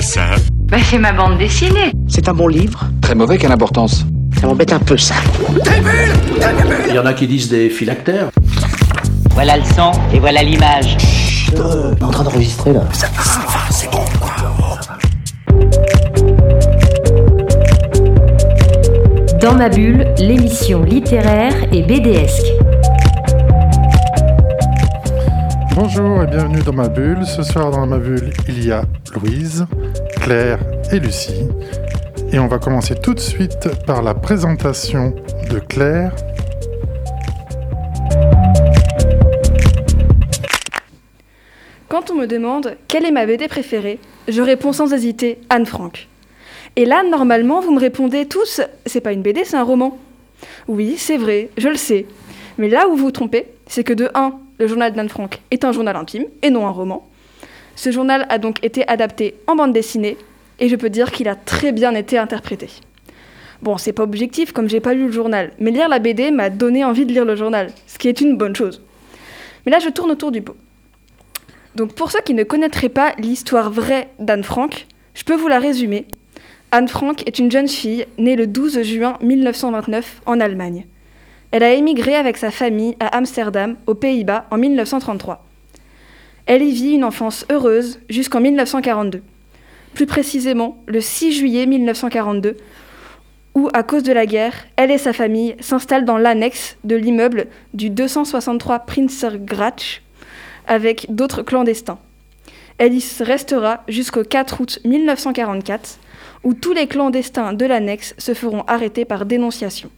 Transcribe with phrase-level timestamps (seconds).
[0.00, 0.26] c'est ça
[0.70, 1.92] Bah, c'est ma bande dessinée.
[2.08, 2.84] C'est un bon livre.
[3.02, 4.04] Très mauvais, quelle importance?
[4.40, 5.14] Ça m'embête un peu, ça.
[6.88, 8.30] Il y en a qui disent des phylactères.
[9.30, 10.96] Voilà le son et voilà l'image.
[11.56, 12.82] Euh, on est en train d'enregistrer, là.
[19.40, 22.46] Dans ma bulle, l'émission littéraire et BDesque.
[25.74, 27.24] Bonjour et bienvenue dans ma bulle.
[27.24, 28.82] Ce soir dans ma bulle, il y a
[29.14, 29.66] Louise,
[30.20, 30.58] Claire
[30.92, 31.48] et Lucie.
[32.32, 35.14] Et on va commencer tout de suite par la présentation
[35.50, 36.14] de Claire.
[41.88, 43.98] Quand on me demande quelle est ma BD préférée,
[44.28, 46.06] je réponds sans hésiter Anne Frank.
[46.76, 49.98] Et là, normalement, vous me répondez tous c'est pas une BD, c'est un roman.
[50.68, 52.06] Oui, c'est vrai, je le sais.
[52.58, 55.64] Mais là où vous vous trompez, c'est que de 1, le journal d'Anne Frank est
[55.64, 57.09] un journal intime et non un roman.
[57.76, 60.16] Ce journal a donc été adapté en bande dessinée
[60.58, 62.68] et je peux dire qu'il a très bien été interprété.
[63.62, 66.48] Bon, c'est pas objectif comme j'ai pas lu le journal, mais lire la BD m'a
[66.48, 68.82] donné envie de lire le journal, ce qui est une bonne chose.
[69.64, 70.56] Mais là, je tourne autour du pot.
[71.74, 75.58] Donc pour ceux qui ne connaîtraient pas l'histoire vraie d'Anne Frank, je peux vous la
[75.58, 76.06] résumer.
[76.72, 80.86] Anne Frank est une jeune fille née le 12 juin 1929 en Allemagne.
[81.52, 85.44] Elle a émigré avec sa famille à Amsterdam, aux Pays-Bas, en 1933.
[86.46, 89.22] Elle y vit une enfance heureuse jusqu'en 1942.
[89.94, 92.56] Plus précisément, le 6 juillet 1942,
[93.54, 97.46] où, à cause de la guerre, elle et sa famille s'installent dans l'annexe de l'immeuble
[97.74, 100.02] du 263 Prinzergratsch
[100.66, 101.98] avec d'autres clandestins.
[102.78, 105.98] Elle y restera jusqu'au 4 août 1944,
[106.44, 109.90] où tous les clandestins de l'annexe se feront arrêter par dénonciation.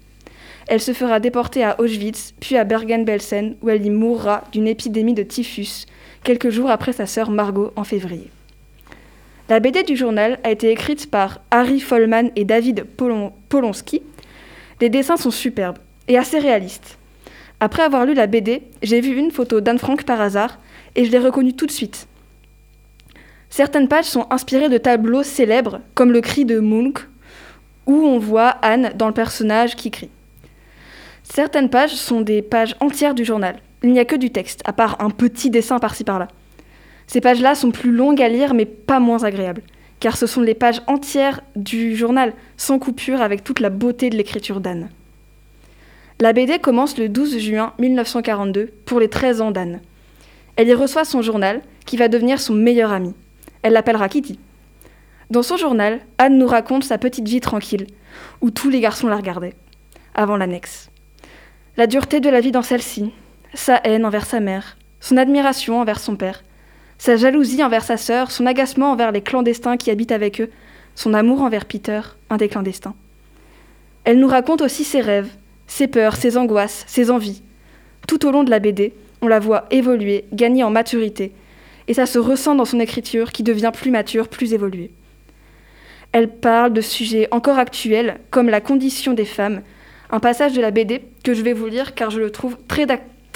[0.67, 5.15] Elle se fera déporter à Auschwitz, puis à Bergen-Belsen, où elle y mourra d'une épidémie
[5.15, 5.87] de typhus,
[6.23, 8.31] quelques jours après sa sœur Margot en février.
[9.49, 14.03] La BD du journal a été écrite par Harry Follman et David Polon Polonsky.
[14.81, 15.79] Les dessins sont superbes
[16.09, 16.99] et assez réalistes.
[17.61, 20.59] Après avoir lu la BD, j'ai vu une photo d'Anne Frank par hasard
[20.95, 22.07] et je l'ai reconnue tout de suite.
[23.51, 27.07] Certaines pages sont inspirées de tableaux célèbres, comme le cri de Munch,
[27.87, 30.11] où on voit Anne dans le personnage qui crie.
[31.23, 33.57] Certaines pages sont des pages entières du journal.
[33.83, 36.29] Il n'y a que du texte, à part un petit dessin par-ci par-là.
[37.07, 39.63] Ces pages-là sont plus longues à lire, mais pas moins agréables,
[40.01, 44.17] car ce sont les pages entières du journal, sans coupure, avec toute la beauté de
[44.17, 44.89] l'écriture d'Anne.
[46.21, 49.81] La BD commence le 12 juin 1942 pour les 13 ans d'Anne.
[50.55, 53.15] Elle y reçoit son journal, qui va devenir son meilleur ami.
[53.63, 54.39] Elle l'appellera Kitty.
[55.31, 57.87] Dans son journal, Anne nous raconte sa petite vie tranquille,
[58.41, 59.55] où tous les garçons la regardaient,
[60.15, 60.91] avant l'annexe.
[61.77, 63.13] La dureté de la vie dans celle-ci,
[63.55, 66.43] sa haine envers sa mère, son admiration envers son père,
[66.99, 70.51] sa jalousie envers sa sœur, son agacement envers les clandestins qui habitent avec eux,
[70.95, 72.95] son amour envers Peter, un des clandestins.
[74.05, 75.31] Elle nous raconte aussi ses rêves,
[75.67, 77.43] ses peurs, ses angoisses, ses envies.
[78.07, 81.33] Tout au long de la BD, on la voit évoluer, gagner en maturité,
[81.89, 84.91] et ça se ressent dans son écriture qui devient plus mature, plus évoluée.
[86.13, 89.63] Elle parle de sujets encore actuels, comme la condition des femmes,
[90.11, 92.87] un passage de la BD que je vais vous lire car je le trouve très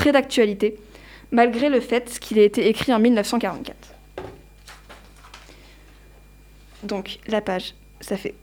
[0.04, 0.76] d'actualité,
[1.32, 3.76] malgré le fait qu'il ait été écrit en 1944.
[6.84, 8.34] Donc, la page, ça fait.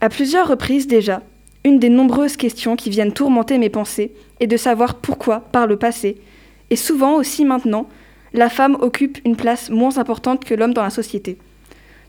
[0.00, 1.22] À plusieurs reprises déjà,
[1.64, 5.76] une des nombreuses questions qui viennent tourmenter mes pensées est de savoir pourquoi, par le
[5.76, 6.16] passé,
[6.70, 7.88] et souvent aussi maintenant,
[8.32, 11.38] la femme occupe une place moins importante que l'homme dans la société.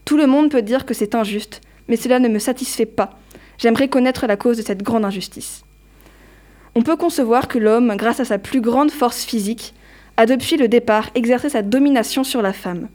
[0.05, 3.19] Tout le monde peut dire que c'est injuste, mais cela ne me satisfait pas.
[3.57, 5.63] J'aimerais connaître la cause de cette grande injustice.
[6.75, 9.73] On peut concevoir que l'homme, grâce à sa plus grande force physique,
[10.17, 12.89] a depuis le départ exercé sa domination sur la femme.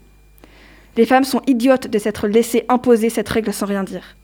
[0.96, 4.16] Les femmes sont idiotes de s'être laissées imposer cette règle sans rien dire.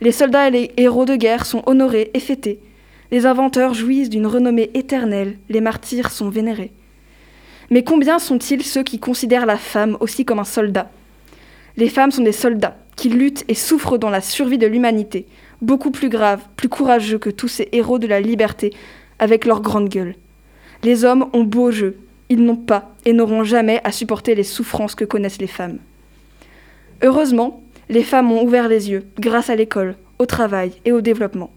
[0.00, 2.60] Les soldats et les héros de guerre sont honorés et fêtés.
[3.10, 6.72] Les inventeurs jouissent d'une renommée éternelle, les martyrs sont vénérés.
[7.70, 10.90] Mais combien sont-ils ceux qui considèrent la femme aussi comme un soldat?
[11.76, 15.26] Les femmes sont des soldats qui luttent et souffrent dans la survie de l'humanité,
[15.62, 18.72] beaucoup plus graves, plus courageux que tous ces héros de la liberté,
[19.18, 20.14] avec leur grande gueule.
[20.82, 21.96] Les hommes ont beau jeu,
[22.28, 25.78] ils n'ont pas et n'auront jamais à supporter les souffrances que connaissent les femmes.
[27.02, 31.50] Heureusement, les femmes ont ouvert les yeux grâce à l'école, au travail et au développement.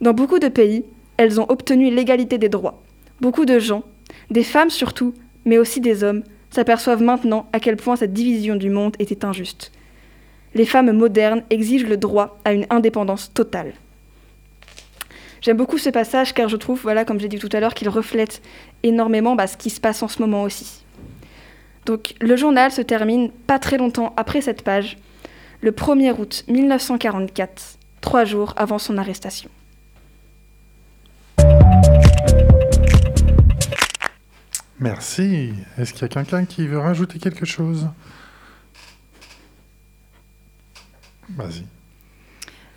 [0.00, 0.84] Dans beaucoup de pays,
[1.16, 2.82] elles ont obtenu l'égalité des droits.
[3.20, 3.82] Beaucoup de gens,
[4.30, 5.12] des femmes surtout,
[5.44, 9.72] mais aussi des hommes, s'aperçoivent maintenant à quel point cette division du monde était injuste.
[10.54, 13.72] Les femmes modernes exigent le droit à une indépendance totale.
[15.40, 17.88] J'aime beaucoup ce passage car je trouve, voilà, comme j'ai dit tout à l'heure, qu'il
[17.88, 18.42] reflète
[18.82, 20.84] énormément bah, ce qui se passe en ce moment aussi.
[21.86, 24.98] Donc le journal se termine pas très longtemps après cette page,
[25.62, 29.50] le 1er août 1944, trois jours avant son arrestation.
[34.78, 35.52] Merci.
[35.78, 37.88] Est-ce qu'il y a quelqu'un qui veut rajouter quelque chose?
[41.36, 41.64] Vas-y.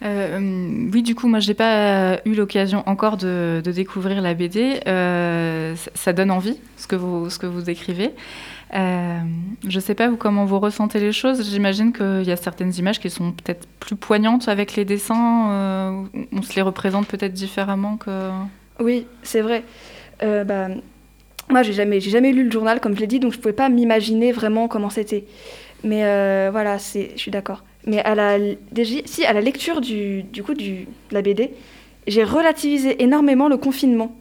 [0.03, 4.81] Euh, oui, du coup, moi, j'ai pas eu l'occasion encore de, de découvrir la BD.
[4.85, 8.11] Euh, ça, donne envie, ce que vous, ce que vous décrivez.
[8.73, 9.19] Euh,
[9.67, 11.49] je sais pas vous, comment vous ressentez les choses.
[11.49, 15.51] J'imagine qu'il y a certaines images qui sont peut-être plus poignantes avec les dessins.
[15.51, 18.29] euh, on se les représente peut-être différemment que.
[18.79, 19.63] Oui, c'est vrai.
[20.21, 20.67] Euh, bah,
[21.49, 23.53] moi, j'ai jamais, j'ai jamais lu le journal, comme je l'ai dit, donc je pouvais
[23.53, 25.25] pas m'imaginer vraiment comment c'était.
[25.83, 27.63] Mais euh, voilà, c'est, je suis d'accord.
[27.85, 28.37] Mais à la,
[29.05, 31.51] si, à la lecture du, du coup de la BD,
[32.07, 34.15] j'ai relativisé énormément le confinement.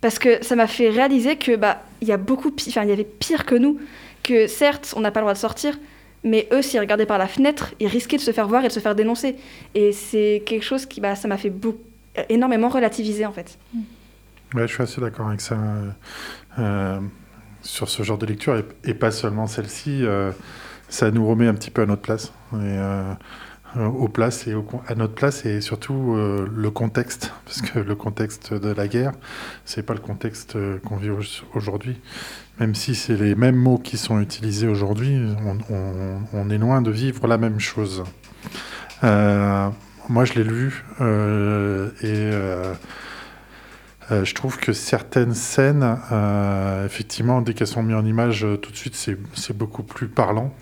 [0.00, 2.92] Parce que ça m'a fait réaliser que bah y a beaucoup pi- enfin il y
[2.92, 3.78] avait pire que nous,
[4.24, 5.78] que certes on n'a pas le droit de sortir,
[6.24, 8.72] mais eux s'ils regardaient par la fenêtre, ils risquaient de se faire voir et de
[8.72, 9.36] se faire dénoncer.
[9.76, 11.78] Et c'est quelque chose qui bah ça m'a fait beaucoup,
[12.28, 13.58] énormément relativiser en fait.
[14.54, 15.54] Ouais, je suis assez d'accord avec ça.
[15.54, 15.90] euh,
[16.58, 17.00] euh,
[17.62, 20.32] sur ce genre de lecture, et, et pas seulement celle-ci, euh,
[20.92, 22.32] ça nous remet un petit peu à notre place.
[22.52, 23.14] Et, euh,
[23.78, 24.54] euh, aux places et
[24.86, 29.12] à notre place et surtout euh, le contexte parce que le contexte de la guerre
[29.64, 31.22] c'est pas le contexte qu'on vit au-
[31.54, 31.98] aujourd'hui
[32.60, 35.18] même si c'est les mêmes mots qui sont utilisés aujourd'hui
[36.34, 38.04] on, est loin de vivre la même chose
[39.02, 40.84] moi je l'ai lu
[42.02, 42.30] et
[44.10, 45.96] je trouve que certaines scènes,
[46.84, 50.52] effectivement, dès qu'elles sont mises en image, tout de suite, c'est beaucoup plus parlant.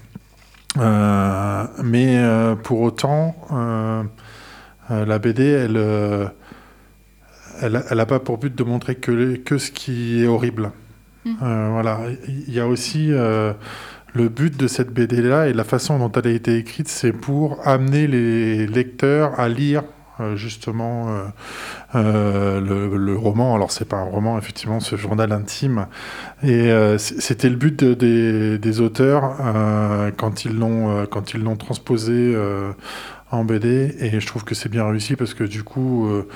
[0.78, 4.04] Euh, mais euh, pour autant, euh,
[4.88, 6.32] la BD, elle,
[7.60, 10.72] elle, elle a pas pour but de montrer que, que ce qui est horrible.
[11.24, 11.34] Mm.
[11.42, 13.52] Euh, voilà, il y a aussi euh,
[14.14, 17.12] le but de cette BD là et la façon dont elle a été écrite, c'est
[17.12, 19.82] pour amener les lecteurs à lire
[20.36, 21.24] justement euh,
[21.94, 23.54] euh, le, roman.
[23.54, 25.86] Alors c'est pas un roman, effectivement, ce journal intime.
[26.42, 31.42] Et euh, c'était le but de- des, auteurs euh, quand ils l'ont euh, quand ils
[31.42, 32.72] l'ont transposé euh,
[33.30, 33.94] en BD.
[34.00, 36.28] Et je trouve que c'est bien réussi parce que du coup, euh,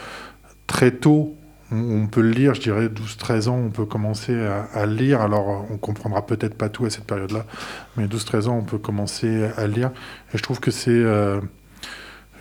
[0.66, 1.36] très tôt.
[1.72, 4.36] On peut le lire, je dirais 12-13 ans, on peut commencer
[4.74, 5.22] à, le lire.
[5.22, 7.46] Alors, on comprendra peut-être pas tout à cette période-là,
[7.96, 9.90] mais 12-13 ans, on peut commencer à le lire.
[10.32, 11.40] Et je trouve que c'est euh,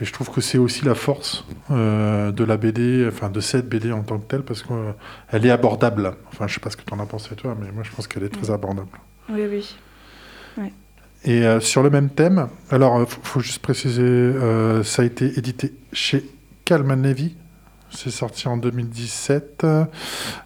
[0.03, 3.69] et je trouve que c'est aussi la force euh, de la BD, enfin de cette
[3.69, 6.15] BD en tant que telle, parce qu'elle est abordable.
[6.27, 8.07] Enfin, je sais pas ce que tu en as pensé toi, mais moi je pense
[8.07, 8.89] qu'elle est très abordable.
[9.29, 9.73] Oui oui.
[11.23, 15.05] Et euh, sur le même thème, alors il faut, faut juste préciser, euh, ça a
[15.05, 16.25] été édité chez
[16.65, 17.37] Calman Levy.
[17.95, 19.65] C'est sorti en 2017,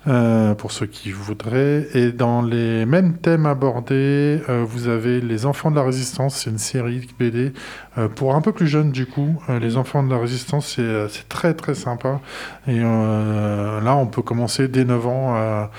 [0.07, 1.87] euh, pour ceux qui voudraient.
[1.93, 6.49] Et dans les mêmes thèmes abordés, euh, vous avez Les Enfants de la Résistance, c'est
[6.49, 7.53] une série BD
[7.97, 9.41] euh, pour un peu plus jeunes du coup.
[9.61, 10.79] Les Enfants de la Résistance,
[11.09, 12.19] c'est très très sympa.
[12.67, 15.69] Et là, on peut commencer dès 9 ans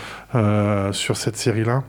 [0.93, 1.85] sur cette série-là.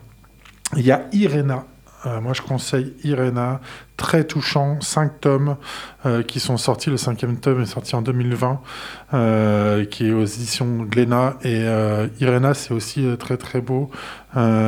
[0.75, 1.65] Il y a Irena.
[2.05, 3.59] Euh, moi, je conseille Irena,
[3.97, 5.57] très touchant, 5 tomes
[6.05, 6.89] euh, qui sont sortis.
[6.89, 8.61] Le cinquième tome est sorti en 2020,
[9.13, 11.37] euh, qui est aux éditions Glénat.
[11.43, 11.65] Et
[12.19, 13.91] Irena, c'est aussi très très beau.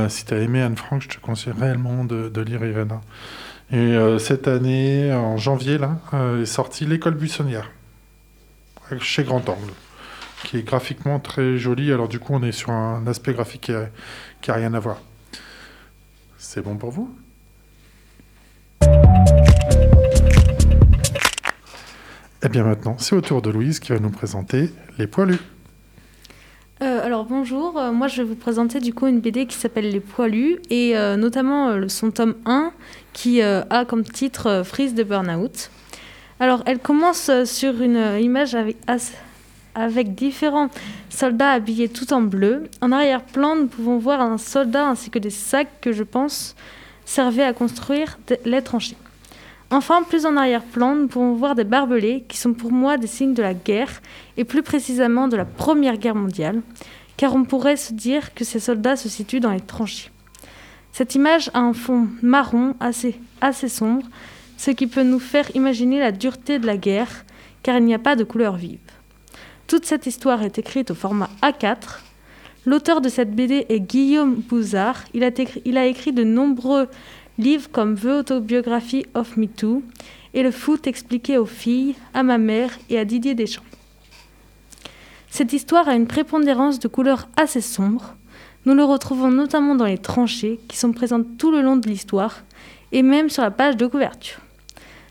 [0.09, 3.01] Si tu as aimé Anne Frank, je te conseille réellement de, lire Irena.
[3.71, 5.97] Et cette année, en janvier, là,
[6.41, 7.71] est sorti L'école buissonnière,
[8.99, 9.71] chez Grand Angle,
[10.43, 11.93] qui est graphiquement très joli.
[11.93, 13.87] Alors, du coup, on est sur un aspect graphique qui a,
[14.41, 14.97] qui a rien à voir.
[16.37, 17.20] C'est bon pour vous?
[22.43, 25.37] Eh bien maintenant, c'est au tour de Louise qui va nous présenter Les Poilus.
[26.81, 29.91] Euh, alors bonjour, Euh, moi je vais vous présenter du coup une BD qui s'appelle
[29.91, 32.71] Les Poilus et euh, notamment son tome 1
[33.13, 35.69] qui a comme titre Freeze de Burnout.
[36.39, 38.55] Alors elle commence sur une image
[39.75, 40.69] avec, différents
[41.09, 42.63] soldats habillés tout en bleu.
[42.81, 46.55] En arrière-plan, nous pouvons voir un soldat ainsi que des sacs que je pense
[47.05, 48.97] servaient à construire les tranchées.
[49.73, 53.33] Enfin, plus en arrière-plan, nous pouvons voir des barbelés qui sont pour moi des signes
[53.33, 54.01] de la guerre
[54.35, 56.61] et plus précisément de la Première Guerre mondiale,
[57.15, 60.11] car on pourrait se dire que ces soldats se situent dans les tranchées.
[60.91, 63.15] Cette image a un fond marron assez,
[63.69, 64.05] sombre,
[64.57, 67.23] ce qui peut nous faire imaginer la dureté de la guerre,
[67.63, 68.79] car il n'y a pas de couleur vive.
[69.67, 72.01] Toute cette histoire est écrite au format A4.
[72.65, 75.05] L'auteur de cette BD est Guillaume Bouzard.
[75.13, 75.31] Il a,
[75.63, 76.89] il a écrit de nombreux
[77.41, 79.83] livres comme The Autobiography of Me Too
[80.33, 83.63] et Le foot expliqué aux filles, à ma mère et à Didier Deschamps.
[85.29, 88.15] Cette histoire a une prépondérance de couleurs assez sombres.
[88.65, 92.43] Nous le retrouvons notamment dans les tranchées qui sont présentes tout le long de l'histoire
[92.91, 94.39] et même sur la page de couverture.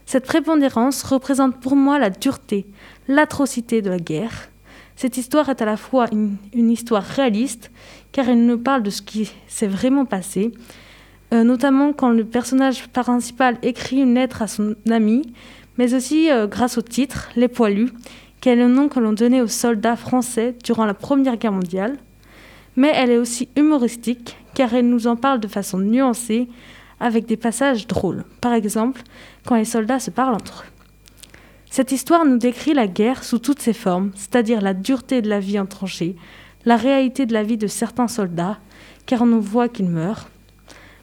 [0.07, 2.67] Cette prépondérance représente pour moi la dureté,
[3.09, 4.51] l'atrocité de la guerre.
[4.95, 7.71] Cette histoire est à la fois une, une histoire réaliste,
[8.13, 10.53] car elle nous parle de ce qui s'est vraiment passé,
[11.33, 15.33] euh, notamment quand le personnage principal écrit une lettre à son ami,
[15.79, 17.93] mais aussi euh, grâce au titre, Les Poilus,
[18.41, 21.99] qui est le nom que l'on donnait aux soldats français durant la Première Guerre mondiale.
[22.77, 26.49] Mais elle est aussi humoristique, car elle nous en parle de façon nuancée,
[27.01, 28.25] avec des passages drôles.
[28.41, 29.03] Par exemple,
[29.47, 30.71] quand les soldats se parlent entre eux.
[31.71, 35.39] Cette histoire nous décrit la guerre sous toutes ses formes, c'est-à-dire la dureté de la
[35.39, 36.17] vie en tranchée,
[36.65, 38.59] la réalité de la vie de certains soldats,
[39.07, 40.29] car on voit qu'ils meurent,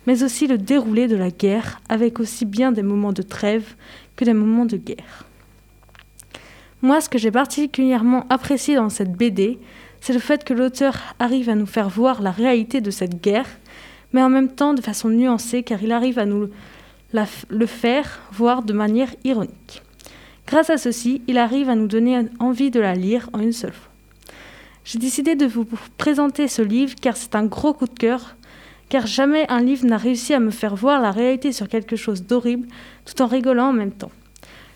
[0.08, 3.76] mais aussi le déroulé de la guerre, avec aussi bien des moments de trêve
[4.16, 5.26] que des moments de guerre.
[6.82, 9.60] Moi, ce que j'ai particulièrement apprécié dans cette BD,
[10.00, 13.48] c'est le fait que l'auteur arrive à nous faire voir la réalité de cette guerre,
[14.14, 16.50] mais en même temps de façon nuancée, car il arrive à nous
[17.50, 19.82] le faire voir de manière ironique.
[20.46, 23.74] Grâce à ceci, il arrive à nous donner envie de la lire en une seule
[23.74, 23.92] fois.
[24.86, 25.66] J'ai décidé de vous
[25.98, 28.38] présenter ce livre car c'est un gros coup de cœur,
[28.89, 32.24] car jamais un livre n'a réussi à me faire voir la réalité sur quelque chose
[32.24, 32.67] d'horrible
[33.06, 34.12] tout en rigolant en même temps.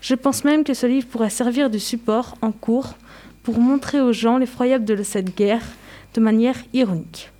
[0.00, 2.94] Je pense même que ce livre pourrait servir de support en cours
[3.42, 5.64] pour montrer aux gens l'effroyable de cette guerre
[6.14, 7.30] de manière ironique.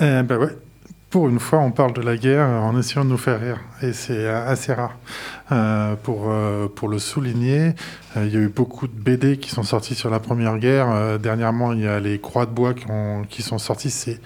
[0.00, 0.63] Eh ben.
[1.14, 3.60] Pour une fois, on parle de la guerre en essayant de nous faire rire.
[3.82, 4.98] Et c'est assez rare.
[5.52, 7.76] Euh, pour, euh, pour le souligner,
[8.16, 10.90] euh, il y a eu beaucoup de BD qui sont sortis sur la Première Guerre.
[10.90, 13.90] Euh, dernièrement, il y a les Croix de bois qui, ont, qui sont sortis.
[13.90, 14.20] C'est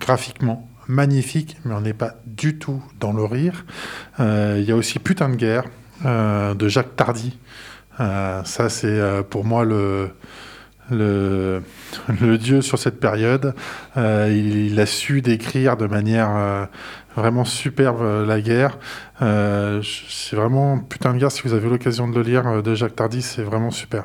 [0.00, 3.66] graphiquement magnifique, mais on n'est pas du tout dans le rire.
[4.18, 5.64] Euh, il y a aussi Putain de guerre
[6.06, 7.38] euh, de Jacques Tardy.
[8.00, 10.08] Euh, ça, c'est euh, pour moi le,
[10.90, 11.62] le,
[12.38, 13.54] dieu sur cette période.
[13.96, 16.66] Euh, il, a su décrire de manière euh,
[17.16, 18.78] vraiment superbe euh, la guerre.
[19.20, 21.32] c'est vraiment putain de guerre.
[21.32, 24.04] Si vous avez l'occasion de le lire de Jacques Tardy, c'est vraiment super.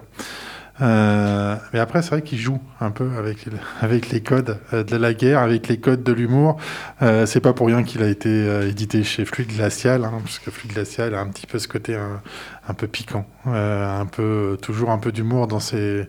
[0.81, 5.67] Mais après, c'est vrai qu'il joue un peu avec, les codes de la guerre, avec
[5.67, 6.55] les codes de l'humour.
[7.01, 10.71] C'est pas pour rien qu'il a été édité chez Fluide Glacial, hein, parce que Fluide
[10.71, 12.21] Glacial a un petit peu ce côté un,
[12.69, 16.07] un peu piquant, un peu, toujours un peu d'humour dans ses,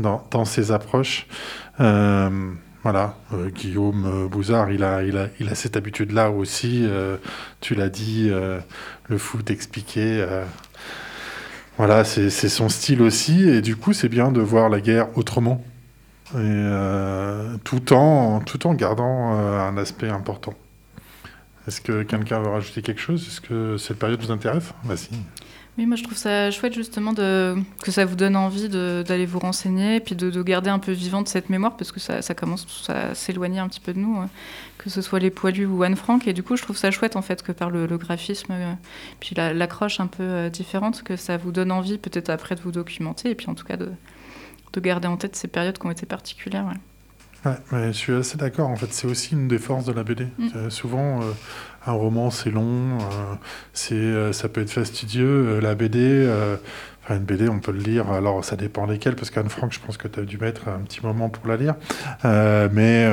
[0.00, 1.26] dans, dans ses approches.
[2.82, 6.86] Voilà, euh, Guillaume euh, Bouzard, il a, cette habitude-là aussi.
[6.88, 7.18] Euh,
[7.60, 10.24] tu l'as dit, le foot expliqué.
[11.76, 15.64] Voilà, c'est son style aussi, et du coup, c'est bien de voir la guerre autrement,
[16.34, 20.52] et, euh, tout, en, tout en gardant euh, un aspect important.
[21.66, 23.26] Est-ce que quelqu'un veut rajouter quelque chose?
[23.26, 24.72] Est-ce que cette période vous intéresse?
[25.80, 29.38] Oui, moi je trouve ça chouette justement de, que ça vous donne envie d'aller vous
[29.38, 32.34] renseigner et puis de, de, garder un peu vivante cette mémoire parce que ça, ça
[32.34, 34.28] commence à s'éloigner un petit peu de nous, hein,
[34.76, 36.28] que ce soit les poilus ou Anne Frank.
[36.28, 38.74] Et du coup, je trouve ça chouette en fait que par le, le graphisme, euh,
[39.20, 42.60] puis l'accroche la, un peu euh, différente, que ça vous donne envie peut-être après de
[42.60, 43.88] vous documenter et puis en tout cas de,
[44.74, 46.66] de garder en tête ces périodes qui ont été particulières.
[46.66, 46.76] Ouais.
[47.72, 48.68] Je suis assez d'accord.
[48.68, 50.28] En fait, c'est aussi une des forces de la BD.
[50.36, 50.68] Mm.
[50.68, 51.32] Souvent, euh,
[51.86, 55.26] un roman, c'est long, euh, euh, ça peut être fastidieux.
[55.26, 56.28] Euh, la BD,
[57.02, 58.10] enfin une BD, on peut le lire.
[58.10, 60.80] Alors, ça dépend lesquelles, parce qu'Anne Frank, je pense que tu as dû mettre un
[60.80, 61.74] petit moment pour la lire.
[62.24, 63.08] mais,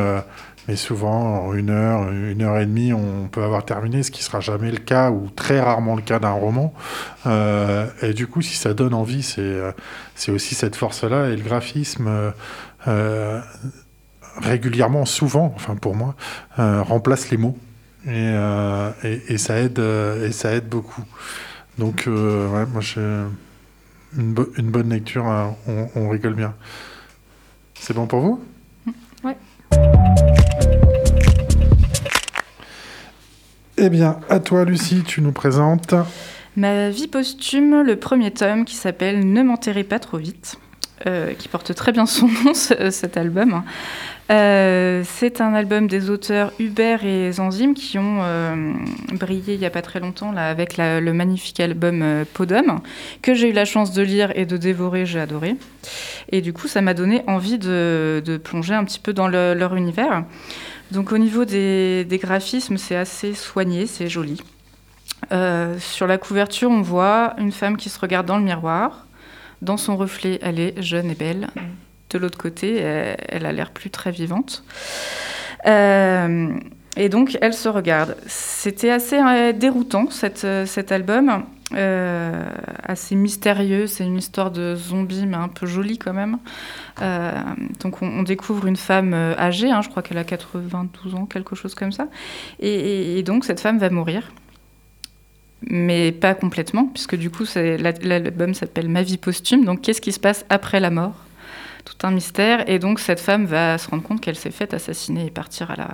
[0.67, 4.21] mais souvent, en une heure, une heure et demie, on peut avoir terminé, ce qui
[4.21, 6.73] sera jamais le cas, ou très rarement le cas d'un roman.
[7.25, 9.61] et du coup, si ça donne envie, c'est,
[10.15, 11.29] c'est aussi cette force-là.
[11.29, 12.33] Et le graphisme
[14.41, 16.15] régulièrement, souvent, enfin pour moi,
[16.57, 17.57] remplace les mots.
[18.07, 21.03] Et, euh, et, et, ça aide, euh, et ça aide beaucoup.
[21.77, 23.01] Donc, euh, ouais, moi, j'ai
[24.17, 26.55] une, bo une, bonne lecture, hein, on, on, rigole bien.
[27.73, 28.43] C'est bon pour vous?
[29.25, 29.33] Oui.
[33.77, 35.93] Eh bien, à toi, Lucie, tu nous présentes.
[36.55, 40.57] Ma vie posthume, le premier tome qui s'appelle Ne m'enterrez pas trop vite.
[41.05, 43.63] Euh, qui porte très bien son nom, ce, cet album.
[44.29, 48.73] Euh, c'est un album des auteurs Hubert et Zanzim qui ont euh,
[49.13, 52.81] brillé il n'y a pas très longtemps là, avec le magnifique album euh, Podum,
[53.21, 55.55] que j'ai eu la chance de lire et de dévorer, j'ai adoré.
[56.31, 59.75] Et du coup, ça m'a donné envie de, plonger un petit peu dans le, leur
[59.75, 60.25] univers.
[60.91, 64.41] Donc au niveau des graphismes, c'est assez soigné, c'est joli.
[65.79, 69.05] sur la couverture, on voit une femme qui se regarde dans le miroir.
[69.61, 71.47] Dans son reflet, elle est jeune et belle.
[72.09, 74.63] De l'autre côté, elle, a l'air plus très vivante.
[75.65, 76.49] Euh,
[76.95, 78.15] et donc, elle se regarde.
[78.27, 81.43] C'était assez euh, déroutant, cette, cet album.
[81.73, 82.45] euh,
[82.83, 83.87] assez mystérieux.
[83.87, 86.37] C'est une histoire de zombie, mais un peu jolie quand même.
[87.01, 87.31] Euh,
[87.81, 91.55] donc on, découvre une femme euh, âgée, hein, je crois qu'elle a 92 ans, quelque
[91.55, 92.07] chose comme ça.
[92.59, 94.31] Et, et- donc cette femme va mourir.
[95.69, 99.65] Mais pas complètement, puisque du coup l'album s'appelle Ma vie posthume.
[99.65, 101.26] Donc qu'est-ce qui se passe après la mort?
[101.87, 102.69] Tout un mystère.
[102.69, 105.75] Et donc, cette femme va se rendre compte qu'elle s'est faite assassiner et partir à
[105.75, 105.87] la,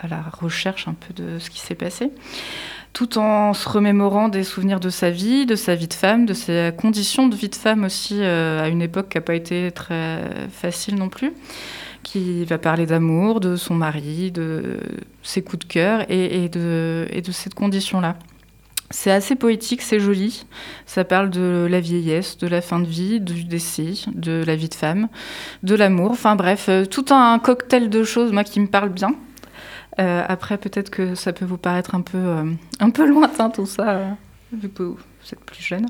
[0.00, 2.10] à la recherche un peu de ce qui s'est passé,
[2.92, 6.34] tout en se remémorant des souvenirs de sa vie, de sa vie de femme, de
[6.34, 9.70] ses conditions de vie de femme aussi, euh, à une époque qui n'a pas été
[9.70, 11.32] très facile non plus
[12.04, 14.78] qui va parler d'amour, de son mari, de
[15.22, 18.16] ses coups de cœur et, de, et de cette condition-là.
[18.90, 20.46] C'est assez poétique, c'est joli.
[20.86, 24.70] Ça parle de la vieillesse, de la fin de vie, du décès, de la vie
[24.70, 25.08] de femme,
[25.62, 26.12] de l'amour.
[26.12, 29.10] Enfin bref, euh, tout un cocktail de choses, moi, qui me parle bien.
[30.00, 32.44] Euh, après, peut-être que ça peut vous paraître un peu, euh,
[32.80, 34.16] un peu lointain tout ça,
[34.52, 34.96] vu que vous
[35.30, 35.86] êtes plus jeune.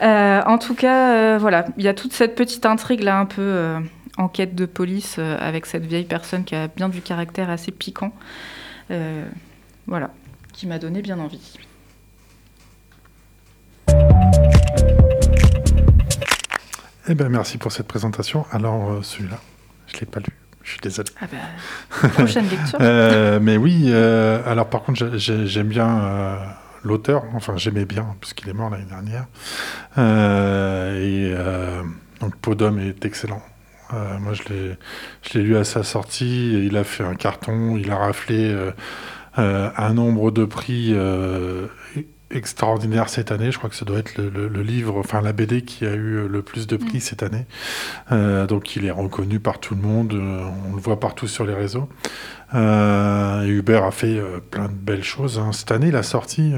[0.00, 3.74] En tout cas, voilà, il y a toute cette petite intrigue là, un peu
[4.16, 8.12] enquête de police avec cette vieille personne qui a bien du caractère assez piquant.
[9.86, 10.10] Voilà,
[10.54, 11.58] qui m'a donné bien envie.
[17.08, 18.46] Eh bien, merci pour cette présentation.
[18.50, 19.38] Alors, euh, celui-là,
[19.88, 20.26] je ne l'ai pas lu.
[20.62, 21.10] Je suis désolé.
[21.20, 22.78] Ah bah, prochaine lecture.
[22.80, 26.36] Euh, mais oui, euh, alors par contre, j'ai- j'ai- j'aime bien euh,
[26.82, 27.24] l'auteur.
[27.34, 29.26] Enfin, j'aimais bien, puisqu'il est mort l'année dernière.
[30.98, 31.34] Et
[32.20, 33.42] donc, d'homme est excellent.
[33.92, 34.42] Moi, je
[35.38, 36.54] l'ai lu à sa sortie.
[36.56, 37.76] et il a fait un carton.
[37.76, 38.56] Il a raflé
[39.36, 40.94] un nombre de prix
[42.34, 43.50] extraordinaire cette année.
[43.52, 45.92] Je crois que ça doit être le, le- le livre, enfin la BD qui a
[45.94, 47.46] eu le plus de prix cette année.
[48.12, 50.12] Euh, donc il est reconnu par tout le monde.
[50.14, 51.88] euh, on le voit partout sur les réseaux.
[52.54, 55.38] Euh, Hubert a fait plein de belles choses.
[55.38, 55.52] hein.
[55.52, 56.52] Cette année, il a sorti,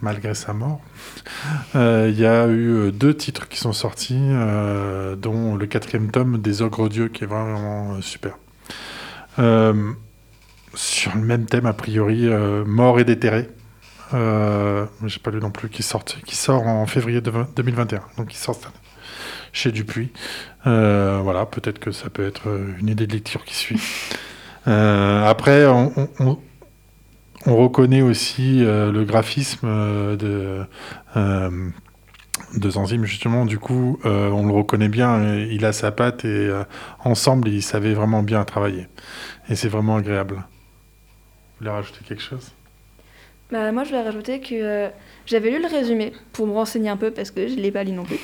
[0.00, 0.80] malgré sa mort,
[1.74, 4.20] il y a eu deux titres qui sont sortis,
[5.18, 8.36] dont le quatrième tome des Ogres Dieux, qui est vraiment super.
[10.74, 13.48] Sur le même thème, a priori, euh, Mort et déterré.
[14.12, 18.02] Euh, j'ai pas lu non plus, qui sort, qui sort en février de 20 2021.
[18.18, 18.74] Donc il sort cette année
[19.52, 20.12] chez Dupuis.
[20.66, 23.80] Euh, voilà, peut-être que ça peut être euh, une idée de lecture qui suit.
[24.66, 26.38] Euh, après, on, on- on-
[27.44, 29.68] on reconnaît aussi le graphisme
[30.16, 30.64] de,
[31.14, 33.44] de Zanzim, justement.
[33.44, 35.34] Du coup, euh, on le reconnaît bien.
[35.36, 36.64] il a sa patte et euh,
[37.04, 38.88] ensemble, ils savaient vraiment bien travailler.
[39.50, 40.36] Et c'est vraiment agréable.
[40.36, 40.42] Vous
[41.58, 42.52] voulez rajouter quelque chose?
[43.50, 44.88] Bah, moi, je vais rajouter que euh,
[45.26, 47.84] j'avais lu le résumé pour me renseigner un peu parce que je ne l'ai pas
[47.84, 48.18] lu non plus.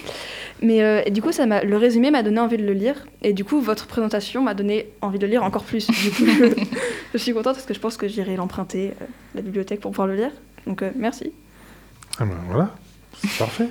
[0.63, 3.07] Mais euh, du coup, ça m'a, le résumé m'a donné envie de le lire.
[3.23, 5.87] Et du coup, votre présentation m'a donné envie de le lire encore plus.
[5.87, 6.65] Du coup, je,
[7.13, 9.91] je suis contente parce que je pense que j'irai l'emprunter euh, à la bibliothèque pour
[9.91, 10.33] pouvoir le lire.
[10.67, 11.33] Donc, euh, merci.
[12.19, 12.75] Ah ben voilà,
[13.23, 13.69] c'est parfait.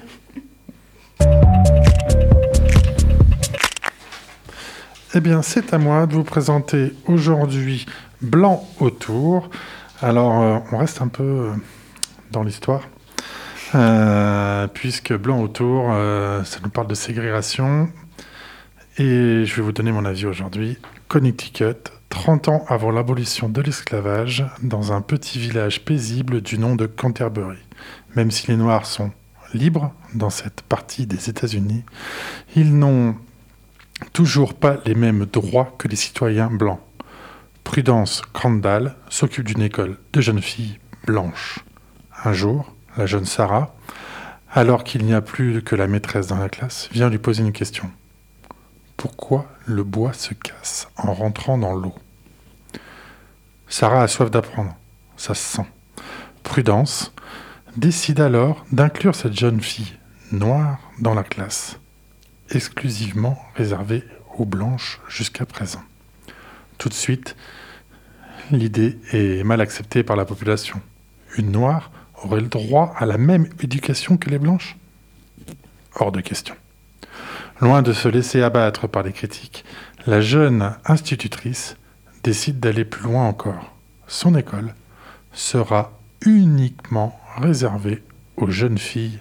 [5.14, 7.86] Eh bien, c'est à moi de vous présenter aujourd'hui
[8.22, 9.50] Blanc autour.
[10.02, 11.54] Alors, euh, on reste un peu euh,
[12.32, 12.88] dans l'histoire,
[13.76, 15.92] euh, puisque Blanc autour,
[16.46, 17.90] ça nous parle de ségrégation.
[18.98, 20.78] Et je vais vous donner mon avis aujourd'hui.
[21.10, 26.86] Connecticut, 30 ans avant l'abolition de l'esclavage, dans un petit village paisible du nom de
[26.86, 27.60] Canterbury.
[28.16, 29.12] Même si les Noirs sont
[29.54, 31.84] libres dans cette partie des États-Unis,
[32.56, 33.16] ils n'ont
[34.14, 36.80] toujours pas les mêmes droits que les citoyens blancs.
[37.70, 41.60] Prudence Crandall s'occupe d'une école de jeunes filles blanches.
[42.26, 43.76] Un jour, la jeune Sarah,
[44.52, 47.52] alors qu'il n'y a plus que la maîtresse dans la classe, vient lui poser une
[47.52, 47.92] question.
[48.98, 51.94] Pourquoi le bois se casse en rentrant dans l'eau?
[53.68, 54.76] Sarah a soif d'apprendre,
[55.16, 55.68] ça se sent.
[56.42, 57.14] Prudence
[57.78, 59.94] décide alors d'inclure cette jeune fille
[60.32, 61.78] noire dans la classe,
[62.50, 64.04] exclusivement réservée
[64.40, 65.84] aux blanches jusqu'à présent.
[66.80, 67.36] Tout de suite,
[68.52, 70.82] l'idée est mal acceptée par la population.
[71.38, 71.92] Une noire
[72.24, 74.78] aurait le droit à la même éducation que les blanches?
[75.96, 76.56] Hors de question.
[77.62, 79.66] Loin de se laisser abattre par les critiques,
[80.06, 81.76] la jeune institutrice
[82.24, 83.76] décide d'aller plus loin encore.
[84.08, 84.74] Son école
[85.34, 88.04] sera uniquement réservée
[88.38, 89.20] aux jeunes filles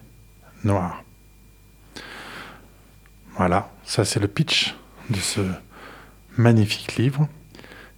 [0.65, 1.03] noires.
[3.37, 4.75] Voilà, ça c'est le pitch
[5.11, 5.41] de ce
[6.37, 7.29] magnifique livre.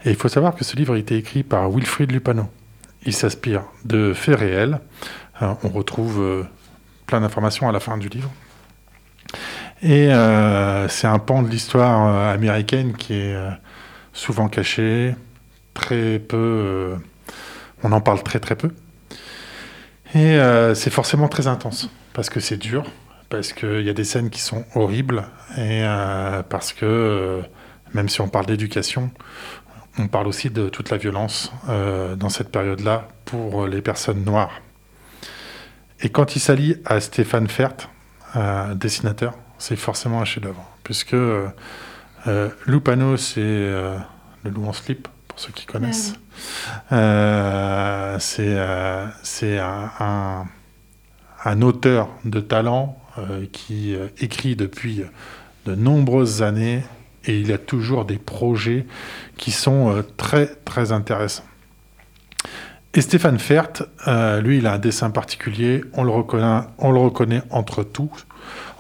[0.05, 2.49] Et il faut savoir que ce livre a été écrit par Wilfrid Lupano.
[3.05, 4.81] Il s'inspire de faits réels.
[5.43, 6.43] Euh, on retrouve euh,
[7.07, 8.31] plein d'informations à la fin du livre.
[9.83, 13.37] Et euh, c'est un pan de l'histoire euh, américaine qui est
[14.13, 15.15] souvent caché,
[15.75, 16.97] très peu.
[17.83, 18.71] on en parle très très peu.
[20.15, 20.39] Et
[20.75, 22.85] c'est forcément très intense, parce que c'est dur,
[23.29, 25.25] parce qu'il y a des scènes qui sont horribles,
[25.57, 25.85] et
[26.49, 27.41] parce que,
[27.95, 29.13] même si on parle d'éducation,
[29.99, 34.61] on parle aussi de toute la violence euh, dans cette période-là pour les personnes noires.
[36.01, 37.91] Et quand il s'allie à Stéphane Fert,
[38.75, 41.49] dessinateur, c'est forcément un chef-d'œuvre, puisque euh,
[42.27, 43.99] euh, Lupano, c'est euh,
[44.45, 46.15] le loup en slip, pour ceux qui connaissent.
[46.93, 48.57] Euh, c'est
[49.23, 50.45] c'est un, un-
[51.45, 52.97] un auteur de talent
[53.53, 55.03] qui écrit depuis
[55.67, 56.83] de nombreuses années
[57.25, 58.87] et il a toujours des projets
[59.37, 61.45] qui sont euh, très très intéressants.
[62.95, 65.85] Et Stéphane Fert, euh, lui, il a un dessin particulier.
[65.93, 68.27] On le reconnaît, on le reconnaît entre tous,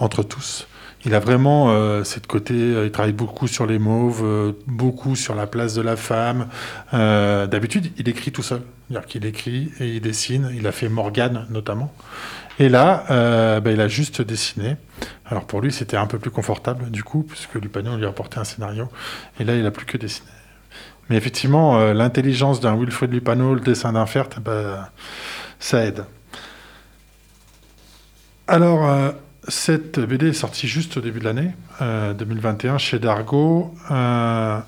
[0.01, 0.67] entre tous.
[1.05, 2.55] Il a vraiment euh, cette côté.
[2.55, 6.49] il travaille beaucoup sur les mauves, beaucoup sur la place de la femme.
[6.93, 8.63] D'habitude, il écrit tout seul.
[8.89, 10.51] C'est-à-dire qu'il écrit et il dessine.
[10.55, 11.95] Il a fait Morgane notamment.
[12.59, 13.05] Et là,
[13.61, 14.77] ben, il a juste dessiné.
[15.27, 18.39] Alors pour lui, c'était un peu plus confortable du coup, puisque Lupano lui a apporté
[18.39, 18.89] un scénario.
[19.39, 20.29] Et là, il a plus que dessiné.
[21.09, 24.89] Mais effectivement, euh, l'intelligence d'un Wilfred Lupano, le dessin d'un Fert, ben,
[25.59, 26.05] ça aide.
[28.47, 29.11] Alors, euh,
[29.49, 33.75] cette BD est sortie juste au début de l'année, euh, 2021, chez Dargo.
[33.91, 34.61] euh,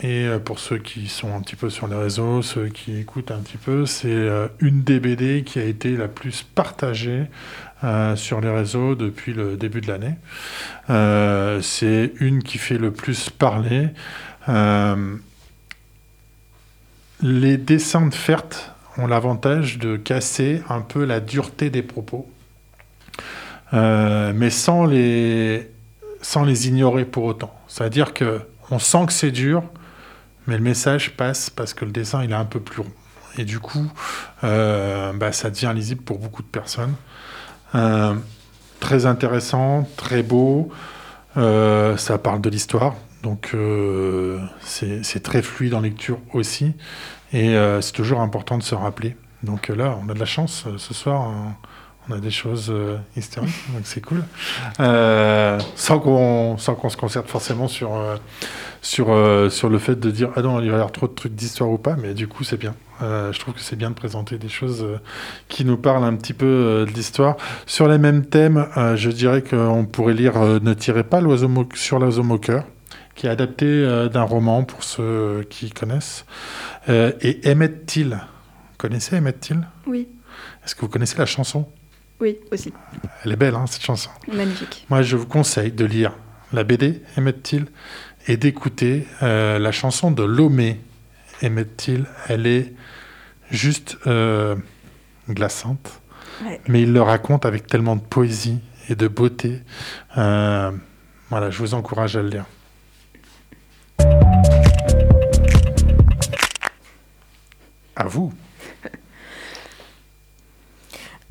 [0.00, 3.32] et euh, pour ceux qui sont un petit peu sur les réseaux, ceux qui écoutent
[3.32, 7.24] un petit peu, c'est euh, une des BD qui a été la plus partagée
[7.84, 10.16] euh, sur les réseaux depuis le début de l'année.
[10.90, 13.90] Euh, c'est une qui fait le plus parler.
[14.48, 15.14] Euh,
[17.22, 22.28] les dessins de Fert ont l'avantage de casser un peu la dureté des propos,
[23.72, 25.70] mais sans les,
[26.20, 27.56] sans les ignorer pour autant.
[27.68, 28.40] C'est-à-dire que
[28.72, 29.62] on sent que c'est dur,
[30.48, 32.92] mais le message passe parce que le dessin il est un peu plus rond.
[33.36, 33.88] Et du coup,
[34.42, 36.94] bah, ça devient lisible pour beaucoup de personnes.
[37.74, 38.14] Euh,
[38.80, 40.70] très intéressant, très beau.
[41.36, 46.72] Euh, ça parle de l'histoire, donc euh, c'est très fluide en lecture aussi.
[47.32, 49.14] Et c'est toujours important de se rappeler.
[49.42, 51.30] Donc là, on a de la chance ce soir.
[51.30, 51.52] on-
[52.10, 52.72] a des choses
[53.18, 54.24] historiques, donc c'est cool.
[55.76, 57.90] Sans qu'on se concerte forcément sur,
[58.80, 59.10] sur
[59.68, 61.76] le fait de dire Ah non, il va y avoir trop de trucs d'histoire ou
[61.76, 62.74] pas, mais du coup, c'est bien.
[63.02, 64.98] Euh, je trouve que c'est bien de présenter des choses euh,
[65.48, 67.36] qui nous parlent un petit peu euh, de l'histoire.
[67.66, 71.98] Sur les mêmes thèmes, euh, je dirais qu'on pourrait lire Ne tirez pas l'oiseau sur
[71.98, 72.64] l'oiseau moqueur,
[73.14, 76.24] qui est adapté d'un roman pour ceux qui connaissent.
[76.88, 78.10] Et Emmett Till.
[78.10, 79.66] Vous connaissez Emmett Till?
[79.86, 80.08] Oui,
[80.64, 81.68] Est-ce que vous connaissez la chanson?
[82.20, 82.72] Oui, aussi.
[83.24, 84.10] Elle est belle, hein, cette chanson.
[84.32, 84.86] Magnifique.
[84.90, 86.12] Moi, je vous conseille de lire
[86.52, 87.66] la BD Emmett Till
[88.26, 90.80] et d'écouter la chanson de Lomé
[91.42, 92.06] Emmett Till.
[92.28, 92.72] Elle est
[93.50, 94.56] juste euh,
[95.28, 96.00] glaçante,
[96.44, 96.60] Ouais.
[96.68, 99.60] mais il le raconte avec tellement de poésie et de beauté.
[100.16, 100.70] Euh,
[101.30, 102.44] voilà, je vous encourage à le lire.
[107.96, 108.32] À vous.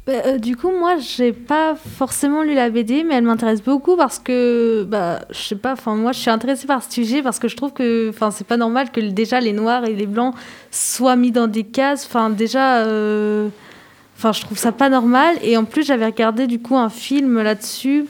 [0.08, 3.98] Bah, euh, du coup, moi, j'ai pas forcément lu la BD, mais elle m'intéresse beaucoup
[3.98, 7.40] parce que, bah, je sais pas, enfin, moi, je suis intéressée par ce sujet parce
[7.40, 10.34] que je trouve que, enfin, c'est pas normal que déjà les noirs et les blancs
[10.72, 12.06] soient mis dans des cases.
[12.06, 13.50] Enfin, déjà, euh,
[14.18, 15.36] enfin, je trouve ça pas normal.
[15.42, 18.06] Et en plus, j'avais regardé du coup un film là-dessus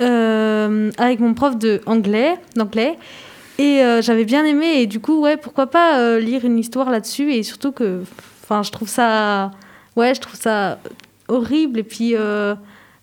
[0.00, 2.98] euh, avec mon prof de anglais, d'anglais.
[3.58, 4.80] Et j'avais bien aimé.
[4.80, 8.02] Et du coup, ouais, pourquoi pas lire une histoire là-dessus Et surtout que,
[8.42, 9.50] enfin, je trouve ça,
[9.96, 10.78] ouais, je trouve ça
[11.30, 12.54] horrible et puis euh,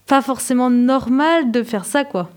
[0.05, 2.29] pas forcément normal de faire ça, quoi.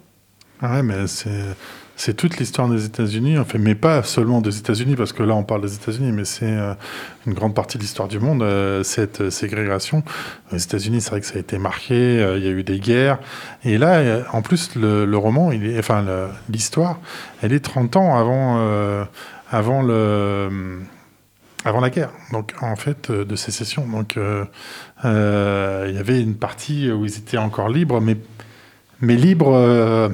[0.62, 1.56] Ah ouais, mais c'est
[1.96, 5.42] c'est toute l'histoire des États-Unis, enfin, mais pas seulement des États-Unis, parce que là on
[5.42, 6.72] parle des États-Unis, mais c'est euh,
[7.26, 10.02] une grande partie de l'histoire du monde, euh, cette ségrégation.
[10.50, 13.18] Aux États-Unis, c'est vrai que ça a été marqué, il y a eu des guerres,
[13.64, 16.02] et là, en plus, le, roman, il enfin,
[16.48, 17.00] l'histoire,
[17.42, 19.06] elle est 30 ans avant,
[19.50, 20.80] avant le.
[21.64, 23.86] Avant la guerre, donc en fait euh, de sécession.
[23.86, 24.46] Donc euh,
[25.04, 28.16] euh, il y avait une partie où ils étaient encore libres, mais
[29.02, 30.10] mais libres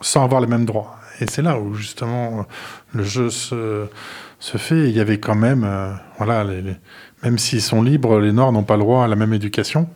[0.00, 0.96] sans avoir les mêmes droits.
[1.20, 2.46] Et c'est là où justement
[2.92, 3.86] le jeu se,
[4.40, 4.88] fait.
[4.88, 5.68] Il y avait quand même,
[6.16, 6.44] voilà,
[7.22, 9.90] même s'ils sont libres, les Noirs n'ont pas le droit à la même éducation.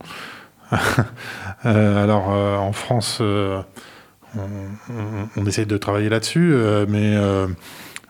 [1.65, 3.65] Alors en France, on,
[4.37, 6.55] on- on essaye de travailler là-dessus,
[6.89, 7.17] mais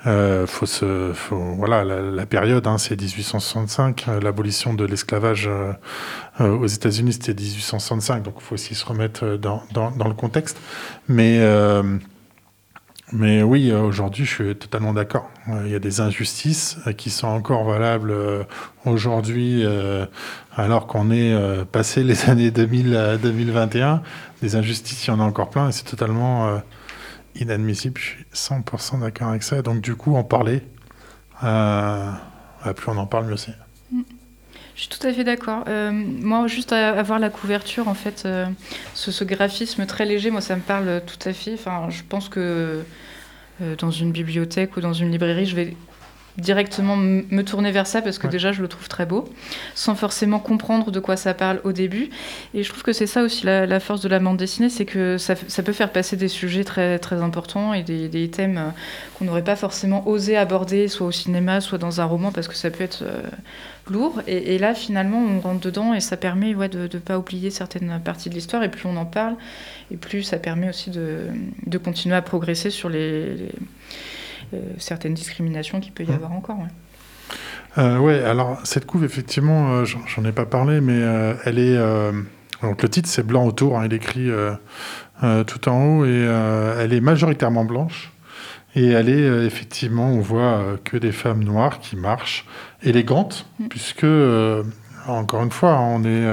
[0.06, 5.72] euh, faut se, voilà, la, période, hein, c'est 1865, euh, l'abolition de l'esclavage euh,
[6.38, 10.58] aux États-Unis, c'était 1865, donc il faut aussi se remettre dans, le contexte.
[11.08, 11.40] Mais
[13.12, 15.30] Mais oui, aujourd'hui, je suis totalement d'accord.
[15.64, 18.12] Il y a des injustices qui sont encore valables
[18.84, 19.64] aujourd'hui,
[20.56, 24.02] alors qu'on est passé les années 2000 à 2021.
[24.42, 26.60] Des injustices, il y en a encore plein c'est totalement
[27.40, 28.00] inadmissible.
[28.00, 29.62] Je suis 100% d'accord avec ça.
[29.62, 30.62] Donc, du coup, en parler,
[31.44, 32.12] euh,
[32.74, 33.54] plus on en parle, mieux c'est.
[34.74, 35.64] Je suis tout à fait d'accord.
[35.68, 38.46] Euh, moi, juste à, à voir la couverture, en fait, euh,
[38.94, 41.54] ce, graphisme très léger, moi, ça me parle tout à fait.
[41.54, 42.82] Enfin, je pense que
[43.78, 45.76] dans une bibliothèque ou dans une librairie, je vais
[46.38, 48.32] directement me tourner vers ça parce que Ouais.
[48.32, 49.24] déjà, je le trouve très beau,
[49.74, 52.10] sans forcément comprendre de quoi ça parle au début.
[52.54, 54.84] Et je trouve que c'est ça aussi la, la force de la bande dessinée, c'est
[54.84, 58.70] que ça, peut faire passer des sujets très, très importants et des, des thèmes euh,
[59.18, 62.54] qu'on n'aurait pas forcément osé aborder, soit au cinéma, soit dans un roman, parce que
[62.54, 63.22] ça peut être euh,
[63.90, 64.20] lourd.
[64.26, 67.50] Et, et là, finalement, on rentre dedans et ça permet ouais, de ne pas oublier
[67.50, 68.62] certaines parties de l'histoire.
[68.62, 69.36] Et plus on en parle,
[69.90, 71.20] et plus ça permet aussi de,
[71.66, 73.48] de continuer à progresser sur les, les,
[74.78, 76.14] certaines discriminations qu'il peut y Mm.
[76.14, 76.58] avoir encore.
[76.58, 76.68] ouais.
[77.78, 81.76] Euh, alors cette couve, effectivement, euh, j'en ai pas parlé, mais euh, elle est.
[81.76, 82.12] euh,
[82.62, 84.52] donc le titre, c'est Blanc autour, hein, il est écrit euh,
[85.22, 88.12] euh, tout en haut, et euh, elle est majoritairement blanche.
[88.74, 92.46] Et elle est euh, effectivement, on voit euh, que des femmes noires qui marchent,
[92.82, 93.68] élégantes, Mm.
[93.68, 94.62] puisque, euh,
[95.06, 96.26] encore une fois, on est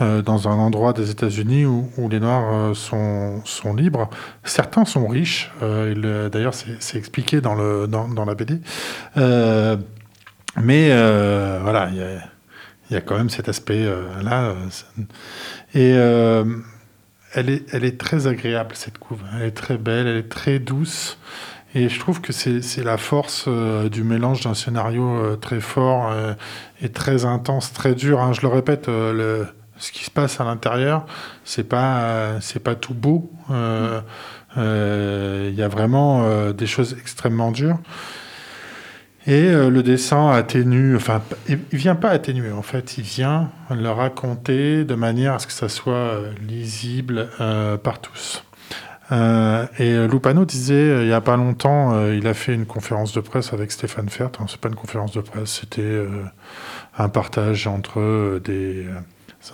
[0.00, 4.08] euh, dans un endroit des États-Unis où, les Noirs euh, sont, sont libres.
[4.44, 8.60] Certains sont riches, euh, il, d'ailleurs, c'est expliqué dans, le, dans, la BD.
[10.56, 11.96] Mais voilà, il
[12.90, 14.54] y y a quand même cet aspect-là.
[15.74, 19.20] et elle, est, elle est très agréable, cette couve.
[19.36, 21.18] Elle est très belle, elle est très douce.
[21.74, 23.48] Et je trouve que c'est la force
[23.90, 26.12] du mélange d'un scénario très fort
[26.80, 28.20] et très intense, très dur.
[28.20, 28.32] hein.
[28.32, 29.46] Je le répète, le,
[29.80, 31.06] ce qui se passe à l'intérieur,
[31.44, 33.32] c'est pas, euh, pas tout beau.
[33.50, 34.00] Euh,
[34.58, 37.78] euh, Il y a vraiment des choses extrêmement dures.
[39.26, 44.84] Et le dessin atténue, enfin, il vient pas atténuer, en fait, il vient le raconter
[44.84, 47.28] de manière à ce que ça soit lisible
[47.82, 48.42] par tous.
[49.12, 53.52] Et Lupano disait, il y a pas longtemps, il a fait une conférence de presse
[53.52, 54.30] avec Stéphane Fert.
[54.40, 56.06] Hein, c'est pas une conférence de presse, c'était
[56.96, 58.86] un partage entre des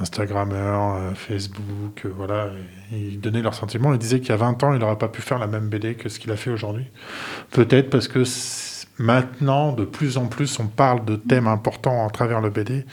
[0.01, 2.51] Instagrammeurs, euh, Facebook, euh, voilà.
[2.93, 3.93] Ils donnaient leurs sentiments.
[3.93, 5.95] Il disait qu'il y a 20 ans, il n'aurait pas pu faire la même BD
[5.95, 6.87] que ce qu'il a fait aujourd'hui.
[7.51, 8.25] Peut-être parce que
[8.99, 12.85] maintenant, de plus en plus, on parle de thèmes importants à travers le BD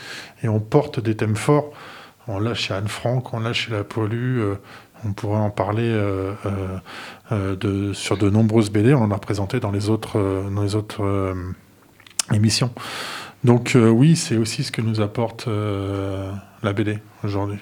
[0.43, 1.71] et on porte des thèmes forts.
[2.27, 4.55] On l'a chez Anne Frank, on l'a chez La Pollue, euh,
[5.03, 5.91] on pourrait en parler
[7.93, 11.35] sur de nombreuses BD, on en a présenté dans les autres, dans les autres
[12.31, 12.71] émissions.
[13.43, 17.59] Donc euh, oui, c'est aussi ce que nous apporte euh, la BD aujourd'hui.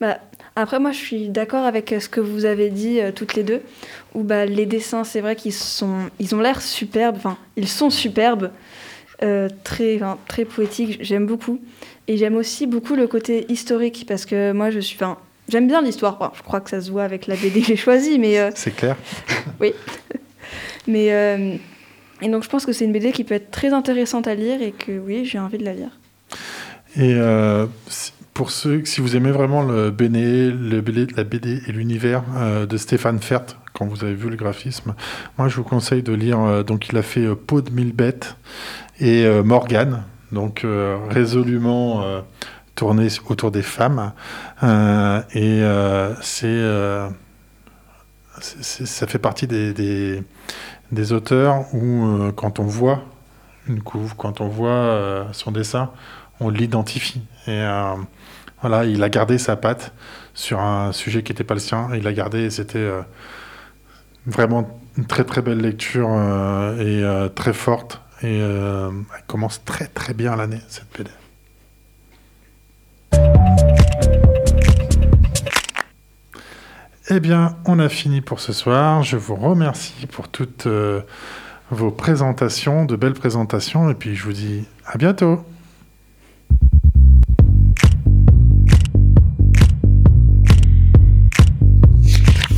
[0.00, 0.18] Bah,
[0.54, 3.42] après, moi, je suis d'accord avec euh, ce que vous avez dit euh, toutes les
[3.42, 3.62] deux,
[4.14, 7.90] où bah, les dessins, c'est vrai qu'ils sont, ils ont l'air superbes, enfin, ils sont
[7.90, 8.50] superbes,
[9.64, 11.60] très, très poétiques, j'aime beaucoup.
[12.06, 14.96] Et j'aime aussi beaucoup le côté historique, parce que moi, je suis,
[15.48, 17.76] j'aime bien l'histoire, Enfin, je crois que ça se voit avec la BD que j'ai
[17.76, 18.96] choisie, mais, C'est clair
[20.86, 21.56] mais euh,
[22.20, 24.60] et donc je pense que c'est une BD qui peut être très intéressante à lire
[24.62, 25.90] et que oui, j'ai envie de la lire.
[26.96, 27.66] Et euh,
[28.34, 30.52] pour ceux, si vous aimez vraiment le BD,
[31.16, 34.94] la BD et l'univers euh, de Stéphane Fert, quand vous avez vu le graphisme,
[35.36, 36.40] moi je vous conseille de lire.
[36.40, 38.36] euh, donc il a fait Peau de mille bêtes
[39.00, 40.02] et Morgane,
[40.32, 40.66] donc
[41.08, 42.02] résolument
[42.74, 44.12] tourné autour des femmes.
[44.60, 45.62] Et
[46.20, 46.62] c'est,
[48.40, 50.24] ça fait partie des,
[50.92, 53.02] des auteurs où euh, quand on voit
[53.68, 55.90] une couve, quand on voit euh, son dessin,
[56.40, 57.22] on l'identifie.
[57.46, 57.94] Et euh,
[58.60, 59.92] voilà, il a gardé sa patte
[60.34, 61.88] sur un sujet qui n'était pas le sien.
[61.94, 62.88] Il l'a gardé et c'était
[64.26, 66.08] vraiment une très très belle lecture
[66.80, 67.02] et
[67.34, 68.00] très forte.
[68.22, 71.10] Et elle commence très très bien l'année, cette BD.
[77.10, 79.02] Eh bien, on a fini pour ce soir.
[79.02, 81.00] Je vous remercie pour toutes euh,
[81.70, 83.88] vos présentations, de belles présentations.
[83.88, 85.40] Et puis, je vous dis à bientôt.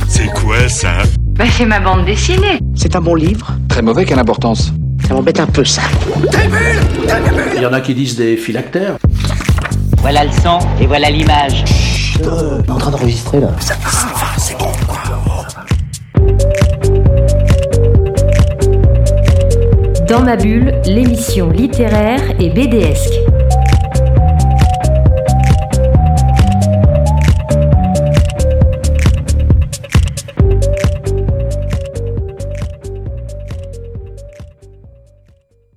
[0.09, 0.97] C'est quoi ça?
[1.29, 2.59] Bah c'est ma bande dessinée.
[2.75, 3.53] C'est un bon livre.
[3.69, 4.73] Très mauvais, quelle importance
[5.07, 5.81] Ça m'embête un peu, ça.
[7.55, 8.97] Il y en a qui disent des phylactères.
[9.99, 11.63] Voilà le son et voilà l'image.
[12.27, 13.49] Euh, en train d'enregistrer, là.
[20.07, 23.20] Dans ma bulle, l'émission littéraire et BDesque.